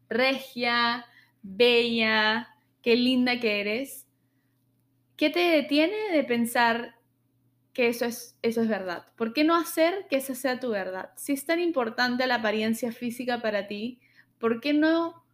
regia, 0.08 1.04
bella, 1.42 2.48
qué 2.82 2.96
linda 2.96 3.38
que 3.38 3.60
eres. 3.60 4.06
¿Qué 5.16 5.30
te 5.30 5.40
detiene 5.40 6.10
de 6.12 6.24
pensar 6.24 6.99
que 7.72 7.88
eso 7.88 8.04
es, 8.04 8.36
eso 8.42 8.62
es 8.62 8.68
verdad? 8.68 9.06
¿Por 9.16 9.32
qué 9.32 9.44
no 9.44 9.54
hacer 9.54 10.06
que 10.08 10.16
esa 10.16 10.34
sea 10.34 10.60
tu 10.60 10.70
verdad? 10.70 11.10
Si 11.16 11.32
es 11.32 11.46
tan 11.46 11.60
importante 11.60 12.26
la 12.26 12.36
apariencia 12.36 12.92
física 12.92 13.40
para 13.40 13.66
ti, 13.66 14.00
¿por 14.38 14.60
qué 14.60 14.72
no 14.72 15.24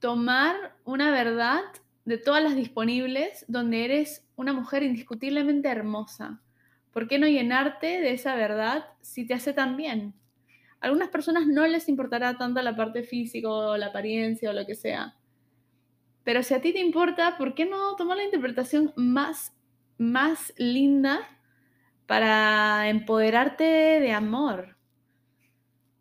tomar 0.00 0.76
una 0.84 1.12
verdad 1.12 1.62
de 2.04 2.18
todas 2.18 2.42
las 2.42 2.56
disponibles 2.56 3.44
donde 3.48 3.84
eres 3.84 4.26
una 4.34 4.52
mujer 4.52 4.82
indiscutiblemente 4.82 5.68
hermosa. 5.68 6.42
¿Por 6.90 7.08
qué 7.08 7.18
no 7.18 7.26
llenarte 7.26 8.00
de 8.00 8.12
esa 8.12 8.34
verdad 8.34 8.86
si 9.00 9.26
te 9.26 9.34
hace 9.34 9.52
tan 9.52 9.76
bien? 9.76 10.14
A 10.80 10.86
algunas 10.86 11.08
personas 11.08 11.46
no 11.46 11.66
les 11.66 11.88
importará 11.88 12.36
tanto 12.36 12.60
la 12.60 12.74
parte 12.74 13.04
física 13.04 13.48
o 13.48 13.76
la 13.76 13.86
apariencia 13.86 14.50
o 14.50 14.52
lo 14.52 14.66
que 14.66 14.74
sea. 14.74 15.16
Pero 16.24 16.42
si 16.42 16.54
a 16.54 16.60
ti 16.60 16.72
te 16.72 16.80
importa, 16.80 17.38
¿por 17.38 17.54
qué 17.54 17.66
no 17.66 17.94
tomar 17.96 18.16
la 18.16 18.24
interpretación 18.24 18.92
más, 18.96 19.54
más 19.98 20.52
linda 20.56 21.20
para 22.06 22.88
empoderarte 22.88 23.64
de 23.64 24.12
amor? 24.12 24.76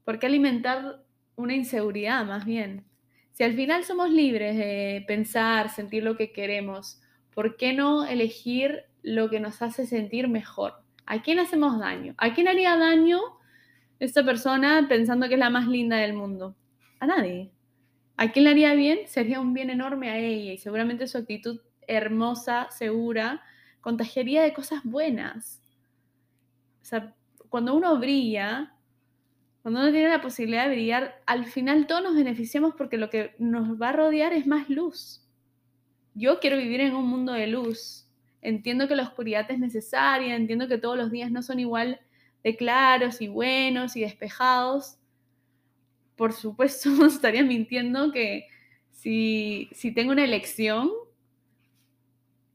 ¿Por 0.03 0.19
qué 0.19 0.27
alimentar 0.27 1.03
una 1.35 1.55
inseguridad 1.55 2.25
más 2.25 2.45
bien? 2.45 2.85
Si 3.31 3.43
al 3.43 3.55
final 3.55 3.83
somos 3.83 4.09
libres 4.09 4.57
de 4.57 5.03
pensar, 5.07 5.69
sentir 5.69 6.03
lo 6.03 6.17
que 6.17 6.31
queremos, 6.31 7.01
¿por 7.33 7.55
qué 7.57 7.73
no 7.73 8.05
elegir 8.05 8.83
lo 9.03 9.29
que 9.29 9.39
nos 9.39 9.61
hace 9.61 9.85
sentir 9.85 10.27
mejor? 10.27 10.83
¿A 11.05 11.21
quién 11.21 11.39
hacemos 11.39 11.79
daño? 11.79 12.13
¿A 12.17 12.33
quién 12.33 12.47
haría 12.47 12.77
daño 12.77 13.19
esta 13.99 14.23
persona 14.23 14.85
pensando 14.89 15.27
que 15.27 15.35
es 15.35 15.39
la 15.39 15.49
más 15.49 15.67
linda 15.67 15.97
del 15.97 16.13
mundo? 16.13 16.55
A 16.99 17.07
nadie. 17.07 17.51
¿A 18.17 18.31
quién 18.31 18.45
le 18.45 18.51
haría 18.51 18.73
bien? 18.73 18.99
Sería 19.07 19.39
un 19.39 19.53
bien 19.53 19.69
enorme 19.69 20.09
a 20.09 20.17
ella 20.17 20.53
y 20.53 20.57
seguramente 20.57 21.07
su 21.07 21.17
actitud 21.17 21.61
hermosa, 21.87 22.67
segura, 22.69 23.41
contagiaría 23.81 24.43
de 24.43 24.53
cosas 24.53 24.81
buenas. 24.83 25.60
O 26.81 26.85
sea, 26.85 27.15
cuando 27.49 27.75
uno 27.75 27.99
brilla, 27.99 28.73
cuando 29.61 29.81
uno 29.81 29.91
tiene 29.91 30.09
la 30.09 30.21
posibilidad 30.21 30.67
de 30.67 30.73
brillar, 30.73 31.21
al 31.25 31.45
final 31.45 31.85
todos 31.85 32.03
nos 32.03 32.15
beneficiamos 32.15 32.73
porque 32.75 32.97
lo 32.97 33.09
que 33.09 33.35
nos 33.37 33.79
va 33.79 33.89
a 33.89 33.93
rodear 33.93 34.33
es 34.33 34.47
más 34.47 34.69
luz. 34.69 35.27
Yo 36.13 36.39
quiero 36.39 36.57
vivir 36.57 36.81
en 36.81 36.95
un 36.95 37.07
mundo 37.07 37.33
de 37.33 37.47
luz. 37.47 38.07
Entiendo 38.41 38.87
que 38.87 38.95
la 38.95 39.03
oscuridad 39.03 39.49
es 39.51 39.59
necesaria, 39.59 40.35
entiendo 40.35 40.67
que 40.67 40.79
todos 40.79 40.97
los 40.97 41.11
días 41.11 41.31
no 41.31 41.43
son 41.43 41.59
igual 41.59 41.99
de 42.43 42.55
claros 42.55 43.21
y 43.21 43.27
buenos 43.27 43.95
y 43.95 44.01
despejados. 44.01 44.97
Por 46.15 46.33
supuesto, 46.33 46.89
estaría 47.05 47.43
mintiendo 47.43 48.11
que 48.11 48.47
si, 48.91 49.69
si 49.73 49.93
tengo 49.93 50.11
una 50.11 50.23
elección, 50.23 50.89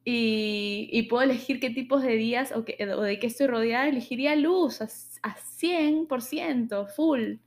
y, 0.08 1.02
puedo 1.10 1.24
elegir 1.24 1.58
qué 1.58 1.68
tipos 1.68 2.00
de 2.00 2.14
días 2.14 2.52
o, 2.52 2.62
de 2.62 3.18
qué 3.18 3.26
estoy 3.26 3.48
rodeada, 3.48 3.88
elegiría 3.88 4.36
luz 4.36 4.80
a, 4.80 4.84
a 5.22 5.36
100%, 5.36 6.86
full, 6.86 7.38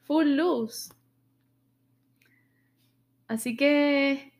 full 0.00 0.26
luz. 0.28 0.88
Así 3.28 3.54
que 3.54 4.32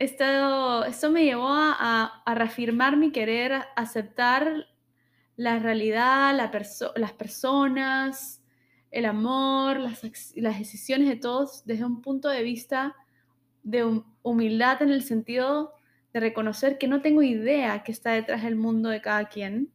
esto, 0.00 1.10
me 1.12 1.24
llevó 1.24 1.46
a, 1.48 2.24
reafirmar 2.34 2.96
mi 2.96 3.12
querer, 3.12 3.62
aceptar 3.76 4.66
la 5.36 5.60
realidad, 5.60 6.34
las 6.34 7.12
personas, 7.12 8.42
el 8.90 9.04
amor, 9.04 9.78
las, 9.78 10.02
las 10.34 10.58
decisiones 10.58 11.08
de 11.08 11.16
todos 11.16 11.64
desde 11.66 11.84
un 11.84 12.02
punto 12.02 12.28
de 12.28 12.42
vista 12.42 12.96
de 13.62 14.02
humildad 14.22 14.82
en 14.82 14.90
el 14.90 15.02
sentido 15.02 15.74
de 16.12 16.20
reconocer 16.20 16.78
que 16.78 16.88
no 16.88 17.00
tengo 17.00 17.22
idea 17.22 17.82
qué 17.82 17.92
está 17.92 18.12
detrás 18.12 18.42
del 18.42 18.56
mundo 18.56 18.88
de 18.88 19.00
cada 19.00 19.28
quien. 19.28 19.70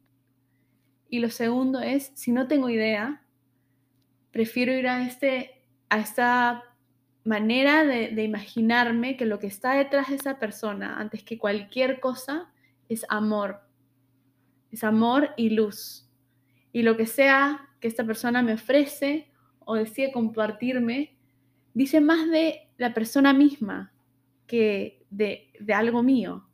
Y 1.08 1.20
lo 1.20 1.30
segundo 1.30 1.80
es, 1.80 2.12
si 2.14 2.32
no 2.32 2.46
tengo 2.46 2.68
idea, 2.68 3.22
prefiero 4.30 4.72
ir 4.72 4.88
a, 4.88 5.06
este, 5.06 5.62
a 5.88 5.98
esta 5.98 6.64
manera 7.24 7.84
de, 7.84 8.08
de 8.08 8.24
imaginarme 8.24 9.16
que 9.16 9.26
lo 9.26 9.38
que 9.38 9.46
está 9.46 9.74
detrás 9.74 10.08
de 10.08 10.16
esa 10.16 10.38
persona, 10.38 10.98
antes 10.98 11.24
que 11.24 11.38
cualquier 11.38 12.00
cosa, 12.00 12.52
es 12.88 13.04
amor. 13.08 13.62
Es 14.70 14.84
amor 14.84 15.30
y 15.36 15.50
luz. 15.50 16.08
Y 16.72 16.82
lo 16.82 16.96
que 16.96 17.06
sea 17.06 17.68
que 17.80 17.88
esta 17.88 18.04
persona 18.04 18.42
me 18.42 18.54
ofrece 18.54 19.30
o 19.60 19.74
decide 19.74 20.12
compartirme, 20.12 21.17
dice 21.78 22.00
más 22.00 22.28
de 22.28 22.68
la 22.76 22.92
persona 22.92 23.32
misma 23.32 23.92
que 24.48 25.06
de, 25.10 25.52
algo 25.72 26.02
mío. 26.02 26.48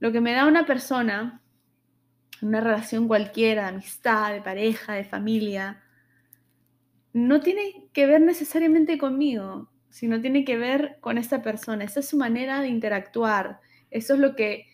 Lo 0.00 0.10
que 0.10 0.20
me 0.20 0.32
da 0.32 0.48
una 0.48 0.66
persona, 0.66 1.40
una 2.40 2.60
relación 2.60 3.06
cualquiera, 3.06 3.62
de 3.62 3.68
amistad, 3.68 4.32
de 4.32 4.42
pareja, 4.42 4.94
de 4.94 5.04
familia, 5.04 5.84
no 7.12 7.40
tiene 7.40 7.90
que 7.92 8.06
ver 8.06 8.20
necesariamente 8.22 8.98
conmigo, 8.98 9.70
sino 9.88 10.20
tiene 10.20 10.44
que 10.44 10.56
ver 10.56 10.96
con 11.00 11.16
esta 11.16 11.40
persona. 11.40 11.84
Esa 11.84 12.00
es 12.00 12.08
su 12.08 12.16
manera 12.16 12.60
de 12.60 12.68
interactuar. 12.68 13.60
Eso 13.92 14.14
es 14.14 14.18
lo 14.18 14.34
que 14.34 14.66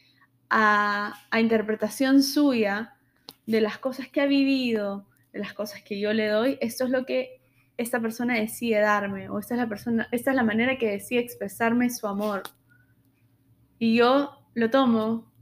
a, 0.49 1.13
a, 1.31 1.41
interpretación 1.41 2.23
suya 2.23 2.95
de 3.45 3.61
las 3.61 3.77
cosas 3.77 4.09
que 4.09 4.23
ha 4.23 4.27
vivido, 4.27 5.07
de 5.35 5.41
las 5.41 5.53
cosas 5.53 5.83
que 5.83 6.01
yo 6.01 6.15
le 6.15 6.29
doy, 6.29 6.57
esto 6.63 6.85
es 6.85 6.91
lo 6.91 7.05
que 7.05 7.38
esta 7.79 8.01
persona 8.01 8.35
decide 8.35 8.81
darme 8.81 9.31
o 9.31 9.39
esta 9.39 9.55
es 9.55 9.61
la 9.61 9.69
persona, 9.69 10.09
esta 10.11 10.31
es 10.31 10.37
la 10.37 10.43
manera 10.43 10.77
que 10.77 10.91
decide 10.91 11.21
expresarme 11.21 11.89
su 11.91 12.07
amor. 12.07 12.43
Y 13.79 13.97
yo 13.97 14.45
lo 14.55 14.69
tomo 14.69 15.33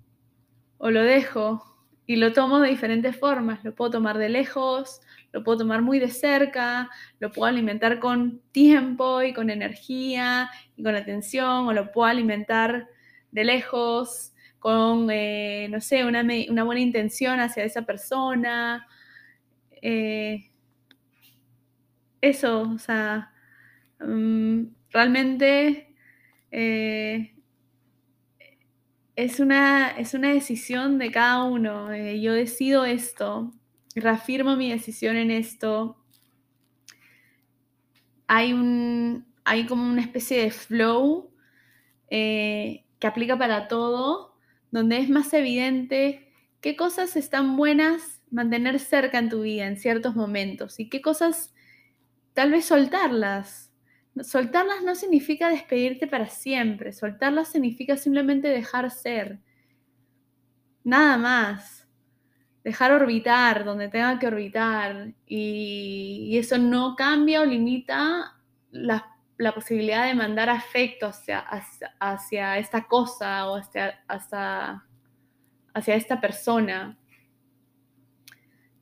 o 0.79 0.91
lo 0.91 1.03
dejo 1.03 1.65
y 2.07 2.17
lo 2.17 2.35
tomo 2.35 2.61
de 2.61 2.69
diferentes 2.69 3.17
formas. 3.17 3.65
Lo 3.65 3.75
puedo 3.75 3.91
tomar 3.91 4.19
de 4.19 4.29
lejos, 4.29 5.01
lo 5.33 5.43
puedo 5.43 5.59
tomar 5.59 5.81
muy 5.81 5.99
de 5.99 6.09
cerca, 6.09 6.91
lo 7.21 7.33
puedo 7.33 7.47
alimentar 7.47 7.99
con 7.99 8.43
tiempo 8.53 9.23
y 9.23 9.33
con 9.33 9.49
energía 9.49 10.51
y 10.77 10.83
con 10.83 10.95
atención 10.95 11.67
o 11.67 11.73
lo 11.73 11.91
puedo 11.91 12.07
alimentar 12.07 12.87
de 13.33 13.45
lejos 13.45 14.35
con, 14.59 15.09
eh, 15.11 15.69
no 15.71 15.81
sé, 15.81 16.05
una, 16.05 16.23
buena 16.65 16.81
intención 16.81 17.41
hacia 17.41 17.65
esa 17.65 17.83
persona. 17.83 18.87
Eh, 19.81 20.51
eso, 22.29 22.63
o 22.63 22.79
sea, 22.79 23.33
mm, 24.01 24.65
realmente 24.91 25.95
eh, 26.51 27.35
es 29.17 29.41
una, 29.41 29.91
es 29.91 30.15
una 30.15 30.33
decisión 30.33 30.99
de 30.99 31.11
cada 31.11 31.45
uno. 31.45 31.93
Eh, 31.93 32.21
yo 32.21 32.33
decido 32.35 32.85
esto, 32.85 33.53
reafirmo 33.95 34.57
mi 34.57 34.71
decisión 34.71 35.17
en 35.17 35.31
esto. 35.31 35.97
Hay, 38.29 38.53
un, 38.53 39.27
hay 39.45 39.67
como 39.67 39.89
una 39.89 40.03
especie 40.03 40.43
de 40.43 40.51
flow 40.51 41.31
eh, 42.11 42.85
que 42.99 43.07
aplica 43.07 43.39
para 43.39 43.69
todo, 43.69 44.37
donde 44.71 44.99
es 44.99 45.09
más 45.09 45.33
evidente 45.33 46.33
qué 46.61 46.77
cosas 46.77 47.17
están 47.17 47.57
buenas 47.57 48.23
mantener 48.31 48.81
cerca 48.81 49.19
en 49.19 49.29
tu 49.29 49.43
vida 49.43 49.67
en 49.67 49.77
ciertos 49.77 50.17
momentos 50.17 50.81
y 50.81 50.89
qué 50.89 51.01
cosas 51.01 51.55
tal 52.37 52.51
vez 52.51 52.67
soltarlas. 52.67 53.73
Soltarlas 54.23 54.83
no 54.83 54.95
significa 54.95 55.49
despedirte 55.49 56.07
para 56.07 56.29
siempre, 56.29 56.93
soltarlas 56.93 57.49
significa 57.49 57.97
simplemente 57.97 58.49
dejar 58.49 58.91
ser. 58.91 59.41
Nada 60.85 61.17
más. 61.17 61.89
Dejar 62.63 62.93
orbitar 62.93 63.65
donde 63.65 63.89
tenga 63.89 64.19
que 64.19 64.27
orbitar 64.27 65.15
y, 65.27 66.37
eso 66.37 66.59
no 66.59 66.95
cambia 66.95 67.41
o 67.41 67.45
limita 67.47 68.37
la, 68.71 69.13
posibilidad 69.55 70.05
de 70.05 70.15
mandar 70.15 70.51
afecto 70.51 71.07
hacia, 72.01 72.59
esta 72.59 72.87
cosa 72.87 73.49
o 73.49 73.57
hacia 73.57 74.85
esta 75.75 76.21
persona. 76.21 76.99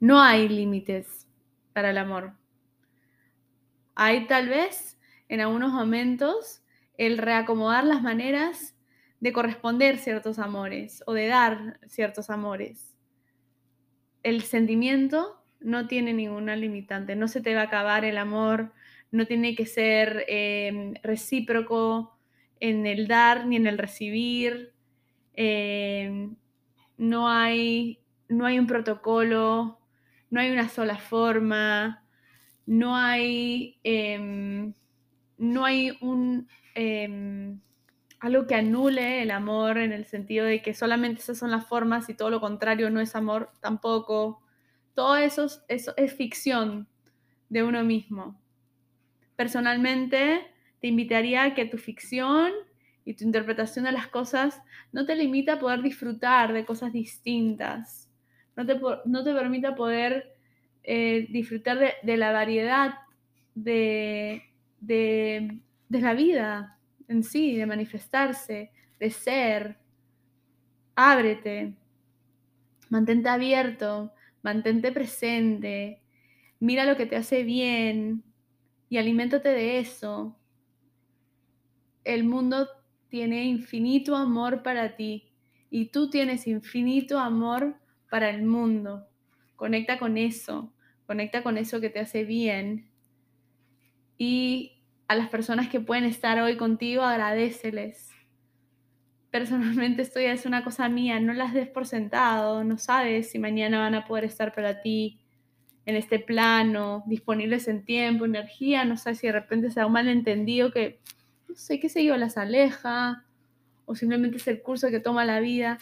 No 0.01 0.21
hay 0.21 0.49
límites 0.49 1.29
para 1.73 1.91
el 1.91 1.99
amor. 1.99 2.44
Hay 3.95 4.27
tal 4.27 4.49
vez 4.49 4.99
en 5.29 5.41
algunos 5.41 5.73
momentos 5.73 6.63
el 6.99 7.19
reacomodar 7.19 7.85
las 7.85 8.03
maneras 8.03 8.77
de 9.21 9.33
corresponder 9.33 9.99
ciertos 9.99 10.39
amores 10.39 11.03
o 11.07 11.13
de 11.13 11.27
dar 11.29 11.81
ciertos 11.87 12.31
amores. 12.31 12.95
El 14.23 14.43
sentimiento 14.43 15.43
no 15.61 15.87
tiene 15.87 16.13
ninguna 16.13 16.57
limitante, 16.57 17.17
no 17.17 17.27
se 17.27 17.41
te 17.41 17.55
va 17.55 17.63
a 17.63 17.65
acabar 17.65 18.05
el 18.05 18.19
amor, 18.19 18.73
no 19.11 19.27
tiene 19.27 19.55
que 19.55 19.67
ser 19.67 20.25
em, 20.29 20.95
recíproco 21.03 22.19
en 22.61 22.87
el 22.87 23.09
dar 23.09 23.47
ni 23.47 23.57
en 23.57 23.67
el 23.67 23.79
recibir, 23.79 24.73
em, 25.35 26.37
no, 26.99 27.29
hay, 27.29 28.01
no 28.29 28.45
hay 28.47 28.59
un 28.59 28.67
protocolo, 28.67 29.81
no 30.31 30.41
hay 30.41 30.51
una 30.51 30.69
sola 30.69 30.99
forma, 30.99 32.04
no 32.67 32.97
hay, 32.97 33.79
em, 33.85 34.73
no 35.39 35.65
hay 35.65 35.97
un, 36.01 36.49
em, 36.75 37.61
algo 38.21 38.47
que 38.47 38.55
anule 38.55 39.23
el 39.23 39.31
amor 39.31 39.79
en 39.79 39.93
el 39.93 40.07
sentido 40.07 40.47
de 40.47 40.63
que 40.63 40.75
solamente 40.75 41.21
esas 41.21 41.39
son 41.39 41.51
las 41.51 41.67
formas 41.67 42.09
y 42.09 42.15
todo 42.15 42.31
lo 42.31 42.41
contrario 42.41 42.91
no 42.91 43.01
es 43.01 43.15
amor 43.17 43.51
tampoco. 43.61 44.43
Todo 44.95 45.17
eso, 45.17 45.47
eso 45.69 45.95
es 45.97 46.15
ficción 46.15 46.89
de 47.49 47.63
uno 47.63 47.85
mismo. 47.85 48.41
Personalmente, 49.37 50.41
te 50.81 50.89
invitaría 50.89 51.45
a 51.45 51.55
que 51.55 51.65
tu 51.65 51.79
ficción 51.79 52.53
y 53.05 53.15
tu 53.15 53.25
interpretación 53.25 53.85
de 53.85 53.93
las 53.93 54.09
cosas 54.09 54.61
no 54.93 55.05
te 55.07 55.17
limita 55.17 55.55
a 55.55 55.59
poder 55.59 55.83
disfrutar 55.83 56.53
de 56.53 56.65
cosas 56.65 56.93
distintas, 56.93 58.11
no 58.57 58.65
te, 58.65 58.81
no 59.05 59.25
te 59.25 59.35
permita 59.35 59.75
poder 59.75 60.34
eh, 60.85 61.27
disfrutar 61.31 61.79
de, 62.03 62.17
la 62.19 62.31
variedad 62.31 62.99
de, 63.55 64.43
de, 64.81 65.59
la 65.89 66.13
vida 66.13 66.79
en 67.09 67.23
sí, 67.23 67.57
de 67.57 67.65
manifestarse, 67.65 68.71
de 69.01 69.11
ser. 69.11 69.79
Ábrete, 70.95 71.75
mantente 72.91 73.29
abierto, 73.29 74.13
mantente 74.43 74.93
presente, 74.93 76.03
mira 76.61 76.85
lo 76.85 76.97
que 76.97 77.07
te 77.07 77.17
hace 77.17 77.43
bien 77.43 78.23
y 78.89 78.99
aliméntate 78.99 79.49
de 79.49 79.79
eso. 79.79 80.39
El 82.05 82.25
mundo 82.25 82.69
tiene 83.09 83.45
infinito 83.45 84.15
amor 84.15 84.63
para 84.63 84.97
ti 84.97 85.33
y 85.71 85.87
tú 85.87 86.11
tienes 86.11 86.47
infinito 86.47 87.19
amor 87.19 87.75
para 88.11 88.29
el 88.29 88.43
mundo. 88.43 89.09
Conecta 89.57 89.99
con 89.99 90.17
eso. 90.19 90.73
Conecta 91.07 91.43
con 91.43 91.59
eso 91.59 91.81
que 91.81 91.91
te 91.91 92.01
hace 92.01 92.25
bien. 92.25 92.91
Y 94.17 94.83
a 95.09 95.17
las 95.17 95.29
personas 95.29 95.69
que 95.69 95.81
pueden 95.81 96.05
estar 96.05 96.41
hoy 96.41 96.57
contigo, 96.57 97.03
agradeceles. 97.03 98.11
Personalmente 99.31 100.03
esto 100.03 100.21
ya 100.21 100.33
es 100.33 100.47
una 100.47 100.63
cosa 100.63 100.89
mía, 100.89 101.19
no 101.19 101.33
las 101.33 101.53
des 101.53 101.69
por 101.69 101.87
sentado, 101.87 102.63
no 102.63 102.79
sabes 102.79 103.31
si 103.31 103.39
mañana 103.39 103.81
van 103.81 103.95
a 103.97 104.07
poder 104.07 104.25
estar 104.25 104.55
para 104.55 104.81
ti 104.81 105.21
en 105.87 105.97
este 105.97 106.19
plano, 106.19 107.03
disponibles 107.07 107.69
en 107.69 107.85
tiempo, 107.85 108.25
energía, 108.25 108.85
no 108.85 108.97
sabes 108.97 109.19
si 109.19 109.27
de 109.27 109.33
repente 109.33 109.71
se 109.71 109.81
da 109.81 109.87
un 109.87 109.93
malentendido 109.93 110.71
que, 110.71 111.01
no 111.49 111.57
sé, 111.57 111.81
qué 111.81 111.89
sé 111.89 112.05
yo, 112.05 112.17
las 112.17 112.39
aleja, 112.39 113.25
o 113.85 113.95
simplemente 113.95 114.39
es 114.39 114.49
el 114.49 114.63
curso 114.63 114.89
que 114.89 115.01
toma 115.01 115.25
la 115.25 115.41
vida. 115.41 115.79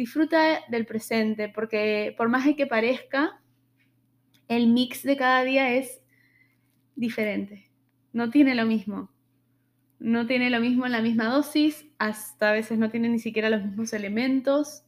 Disfruta 0.00 0.62
del 0.68 0.86
presente, 0.86 1.50
porque 1.50 2.14
por 2.16 2.30
más 2.30 2.48
que 2.56 2.66
parezca, 2.66 3.38
el 4.48 4.66
mix 4.68 5.02
de 5.02 5.14
cada 5.14 5.44
día 5.44 5.74
es 5.74 6.00
diferente. 6.96 7.70
No 8.10 8.30
tiene 8.30 8.54
lo 8.54 8.64
mismo. 8.64 9.10
No 9.98 10.26
tiene 10.26 10.48
lo 10.48 10.58
mismo 10.58 10.86
en 10.86 10.92
la 10.92 11.02
misma 11.02 11.26
dosis, 11.26 11.84
hasta 11.98 12.48
a 12.48 12.52
veces 12.52 12.78
no 12.78 12.88
tiene 12.88 13.10
ni 13.10 13.18
siquiera 13.18 13.50
los 13.50 13.62
mismos 13.62 13.92
elementos. 13.92 14.84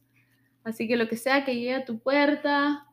Así 0.63 0.87
que 0.87 0.97
lo 0.97 1.07
que 1.07 1.15
sea 1.15 1.45
que 1.45 1.53
llegue 1.53 1.75
a 1.75 1.85
tu 1.85 1.99
puerta, 1.99 2.87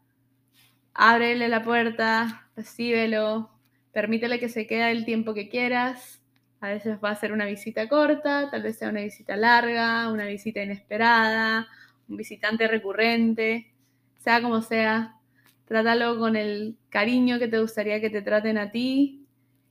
ábrele 0.93 1.49
la 1.49 1.63
puerta, 1.63 2.51
recíbelo, 2.55 3.51
permítele 3.93 4.39
que 4.39 4.51
se 4.51 4.67
quede 4.67 4.91
el 4.91 5.07
tiempo 5.07 5.33
que 5.33 5.49
quieras. 5.49 6.23
A 6.61 6.69
veces 6.69 6.99
va 7.03 7.13
a 7.13 7.17
ser 7.17 7.33
una 7.33 7.47
visita 7.47 7.89
corta, 7.89 8.51
tal 8.51 8.63
vez 8.63 8.77
sea 8.77 8.91
una 8.91 9.01
visita 9.01 9.39
larga, 9.39 10.13
una 10.13 10.27
visita 10.27 10.63
inesperada, 10.63 11.67
un 12.11 12.17
visitante 12.17 12.69
recurrente, 12.69 13.73
sea 14.19 14.43
como 14.43 14.61
sea, 14.61 15.21
Trátalo 15.71 16.19
con 16.19 16.35
el 16.35 16.77
cariño 16.89 17.39
que 17.39 17.47
te 17.47 17.61
gustaría 17.61 18.01
que 18.01 18.11
te 18.11 18.23
traten 18.23 18.59
a 18.59 18.73
ti, 18.73 19.25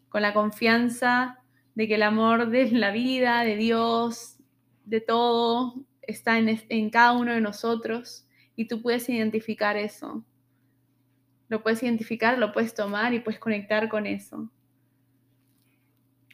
con 0.08 0.22
la 0.22 0.34
confianza 0.34 1.44
de 1.76 1.90
que 1.90 1.96
el 1.96 2.04
amor 2.04 2.52
de 2.52 2.72
la 2.72 2.92
vida, 2.92 3.44
de 3.44 3.58
Dios, 3.58 4.38
de 4.86 5.02
todo, 5.02 5.84
está 6.02 6.40
en, 6.40 6.58
en 6.70 6.90
cada 6.90 7.12
uno 7.12 7.34
de 7.34 7.42
nosotros 7.42 8.26
y 8.56 8.70
tú 8.70 8.82
puedes 8.82 9.10
identificar 9.10 9.76
eso. 9.76 10.24
Lo 11.50 11.62
puedes 11.62 11.84
identificar, 11.84 12.38
lo 12.38 12.54
puedes 12.54 12.74
tomar 12.74 13.14
y 13.14 13.20
puedes 13.20 13.42
conectar 13.42 13.90
con 13.90 14.06
eso. 14.06 14.50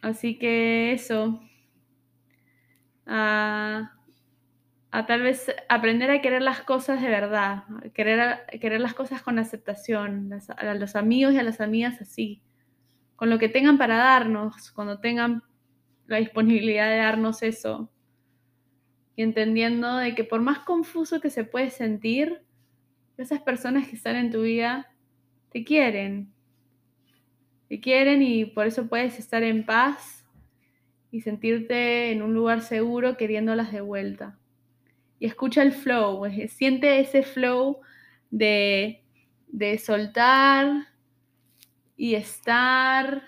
Así 0.03 0.37
que 0.37 0.93
eso. 0.93 1.41
Ah, 3.07 3.94
a 4.95 5.05
tal 5.05 5.23
vez 5.23 5.53
aprender 5.67 6.09
a 6.09 6.21
querer 6.21 6.41
las 6.41 6.61
cosas 6.61 7.01
de 7.01 7.09
verdad, 7.09 7.65
querer, 7.93 8.45
querer 8.61 8.79
las 8.79 8.93
cosas 8.93 9.21
con 9.21 9.37
aceptación, 9.39 10.31
a 10.55 10.73
los 10.75 10.95
amigos 10.95 11.33
y 11.33 11.37
a 11.37 11.43
las 11.43 11.59
amigas 11.59 11.99
así, 11.99 12.41
con 13.17 13.29
lo 13.29 13.37
que 13.37 13.49
tengan 13.49 13.77
para 13.77 13.97
darnos, 13.97 14.71
cuando 14.71 15.01
tengan 15.01 15.43
la 16.07 16.15
disponibilidad 16.15 16.89
de 16.89 16.95
darnos 16.95 17.43
eso. 17.43 17.91
Y 19.17 19.23
entendiendo 19.23 19.97
de 19.97 20.15
que 20.15 20.23
por 20.23 20.39
más 20.39 20.59
confuso 20.59 21.19
que 21.19 21.29
se 21.29 21.43
puede 21.43 21.71
sentir, 21.71 22.45
esas 23.17 23.41
personas 23.41 23.89
que 23.89 23.97
están 23.97 24.15
en 24.15 24.31
tu 24.31 24.43
vida 24.43 24.93
te 25.51 25.65
quieren. 25.65 26.31
Te 27.67 27.81
quieren 27.81 28.21
y 28.21 28.45
por 28.45 28.65
eso 28.65 28.87
puedes 28.87 29.19
estar 29.19 29.43
en 29.43 29.65
paz 29.65 30.25
y 31.11 31.19
sentirte 31.19 32.13
en 32.13 32.21
un 32.21 32.33
lugar 32.33 32.61
seguro 32.61 33.17
queriéndolas 33.17 33.73
de 33.73 33.81
vuelta 33.81 34.39
y 35.19 35.25
escucha 35.25 35.61
el 35.61 35.71
flow, 35.71 36.23
siente 36.49 36.99
ese 36.99 37.23
flow 37.23 37.81
de, 38.29 39.01
soltar 39.83 40.87
y 41.95 42.15
estar 42.15 43.23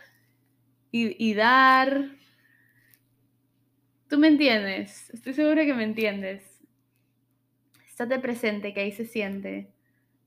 y, 0.91 1.33
dar. 1.33 2.09
Tú 4.09 4.17
me 4.17 4.27
entiendes, 4.27 5.09
estoy 5.11 5.33
segura 5.33 5.65
que 5.65 5.73
me 5.73 5.83
entiendes. 5.83 6.61
Estate 7.87 8.19
presente, 8.19 8.73
que 8.73 8.81
ahí 8.81 8.91
se 8.91 9.05
siente. 9.05 9.71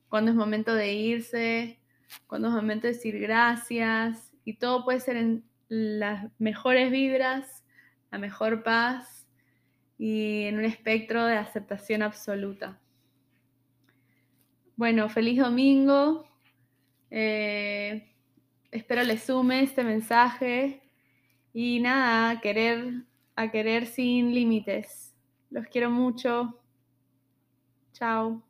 Cuando 0.09 0.31
es 0.31 0.37
momento 0.37 0.75
de 0.75 0.92
irse, 0.92 1.81
cuando 2.27 2.49
es 2.49 2.55
momento 2.55 2.87
de 2.87 2.94
decir 2.94 3.18
gracias, 3.18 4.33
y 4.44 4.55
todo 4.55 4.85
puede 4.85 5.01
ser 5.01 5.16
en 5.16 5.44
las 5.68 6.31
mejores 6.38 6.90
vibras, 6.90 7.64
la 8.11 8.18
mejor 8.18 8.62
paz 8.62 9.19
y 10.00 10.44
en 10.44 10.56
un 10.58 10.64
espectro 10.64 11.26
de 11.26 11.36
aceptación 11.36 12.00
absoluta. 12.00 12.80
Bueno, 14.74 15.10
feliz 15.10 15.38
domingo. 15.38 16.26
Eh, 17.10 18.10
espero 18.70 19.02
le 19.02 19.18
sume 19.18 19.62
este 19.62 19.84
mensaje 19.84 20.80
y 21.52 21.80
nada, 21.80 22.30
a 22.30 22.40
querer, 22.40 23.02
a 23.36 23.50
querer 23.50 23.84
sin 23.84 24.32
límites. 24.32 25.14
Los 25.50 25.66
quiero 25.66 25.90
mucho. 25.90 26.58
Chao. 27.92 28.42